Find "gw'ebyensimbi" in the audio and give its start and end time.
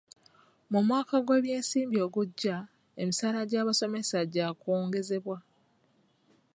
1.25-1.97